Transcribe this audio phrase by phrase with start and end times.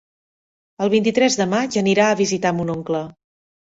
[0.85, 3.09] El vint-i-tres de maig anirà a visitar mon oncle.